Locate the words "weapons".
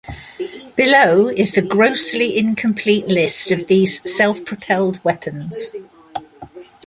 5.03-5.75